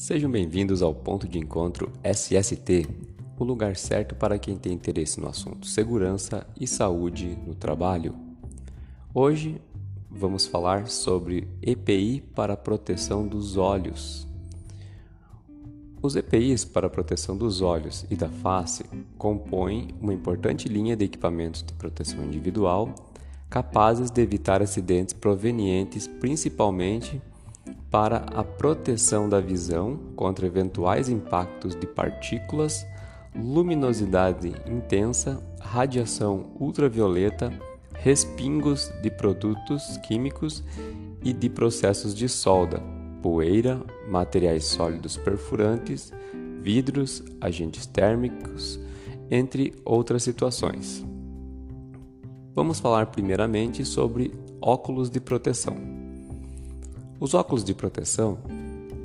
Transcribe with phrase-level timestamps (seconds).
[0.00, 2.88] Sejam bem-vindos ao Ponto de Encontro SST,
[3.38, 8.14] o lugar certo para quem tem interesse no assunto segurança e saúde no trabalho.
[9.12, 9.60] Hoje
[10.10, 14.26] vamos falar sobre EPI para proteção dos olhos.
[16.00, 18.84] Os EPIs para proteção dos olhos e da face
[19.18, 22.94] compõem uma importante linha de equipamentos de proteção individual
[23.50, 27.20] capazes de evitar acidentes provenientes principalmente
[27.90, 32.86] para a proteção da visão contra eventuais impactos de partículas,
[33.34, 37.52] luminosidade intensa, radiação ultravioleta,
[37.94, 40.62] respingos de produtos químicos
[41.24, 42.80] e de processos de solda,
[43.20, 46.12] poeira, materiais sólidos perfurantes,
[46.62, 48.78] vidros, agentes térmicos,
[49.30, 51.04] entre outras situações.
[52.54, 55.99] Vamos falar primeiramente sobre óculos de proteção.
[57.20, 58.38] Os óculos de proteção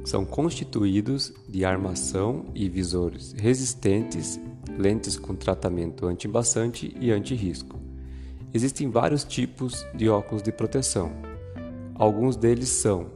[0.06, 4.40] são constituídos de armação e visores resistentes,
[4.78, 7.78] lentes com tratamento anti-embaçante e anti-risco.
[8.54, 11.12] Existem vários tipos de óculos de proteção.
[11.94, 13.08] Alguns deles são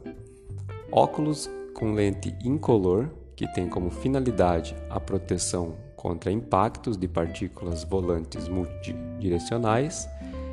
[0.92, 8.48] óculos com lente incolor, que tem como finalidade a proteção contra impactos de partículas volantes
[8.48, 10.06] multidirecionais,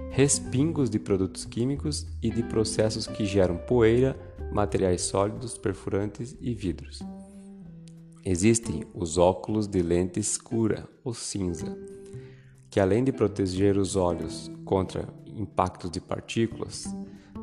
[0.10, 4.18] respingos de produtos químicos e de processos que geram poeira
[4.52, 7.02] materiais sólidos, perfurantes e vidros.
[8.26, 11.78] Existem os óculos de lente escura ou cinza,
[12.70, 16.86] que além de proteger os olhos contra impactos de partículas,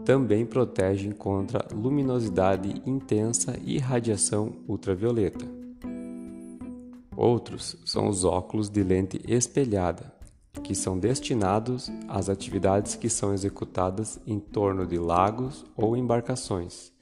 [0.04, 5.46] também protegem contra luminosidade intensa e radiação ultravioleta.
[7.16, 10.12] Outros são os óculos de lente espelhada,
[10.62, 16.94] que são destinados às atividades que são executadas em torno de lagos ou embarcações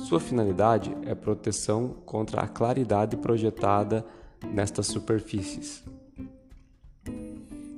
[0.00, 4.04] sua finalidade é proteção contra a claridade projetada
[4.52, 5.82] nestas superfícies.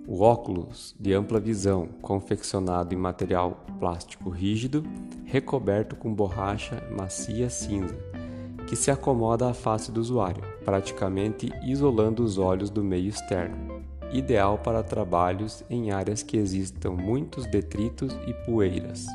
[0.07, 4.83] O óculos de ampla visão, confeccionado em material plástico rígido,
[5.25, 7.97] recoberto com borracha macia cinza,
[8.67, 13.78] que se acomoda à face do usuário, praticamente isolando os olhos do meio externo.
[14.13, 19.07] Ideal para trabalhos em áreas que existam muitos detritos e poeiras.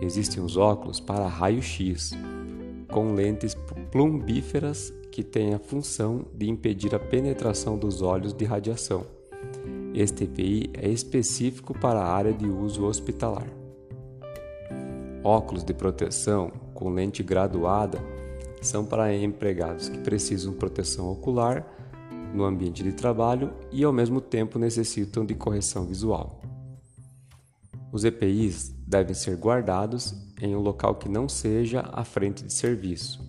[0.00, 2.12] Existem os óculos para raio-x,
[2.88, 3.56] com lentes
[3.90, 9.06] plumbíferas que têm a função de impedir a penetração dos olhos de radiação.
[9.94, 13.46] Este EPI é específico para a área de uso hospitalar.
[15.22, 17.98] Óculos de proteção com lente graduada
[18.60, 21.64] são para empregados que precisam proteção ocular
[22.34, 26.42] no ambiente de trabalho e ao mesmo tempo necessitam de correção visual.
[27.92, 33.22] Os EPIs devem ser guardados em um local que não seja a frente de serviço.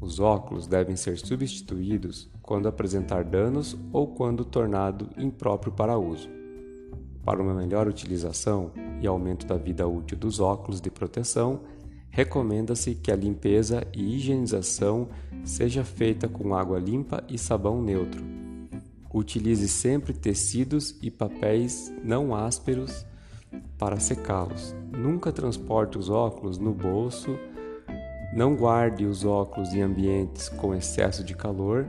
[0.00, 6.28] Os óculos devem ser substituídos quando apresentar danos ou quando tornado impróprio para uso.
[7.24, 8.70] Para uma melhor utilização
[9.02, 11.60] e aumento da vida útil dos óculos de proteção,
[12.10, 15.08] recomenda-se que a limpeza e higienização
[15.44, 18.24] seja feita com água limpa e sabão neutro.
[19.12, 23.06] Utilize sempre tecidos e papéis não ásperos
[23.78, 24.74] para secá-los.
[24.92, 27.38] Nunca transporte os óculos no bolso.
[28.34, 31.86] Não guarde os óculos em ambientes com excesso de calor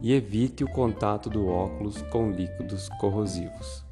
[0.00, 3.87] e evite o contato do óculos com líquidos corrosivos.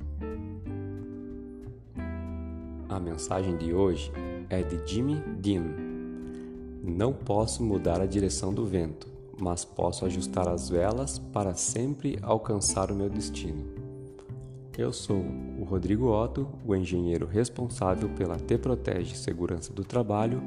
[2.89, 4.13] A mensagem de hoje
[4.49, 5.65] é de Jimmy Dean.
[6.85, 12.93] Não posso mudar a direção do vento, mas posso ajustar as velas para sempre alcançar
[12.93, 13.65] o meu destino.
[14.79, 15.25] Eu sou
[15.59, 20.41] o Rodrigo Otto, o engenheiro responsável pela T Protege Segurança do Trabalho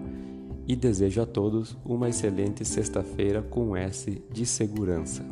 [0.65, 5.25] e desejo a todos uma excelente sexta-feira com S de segurança.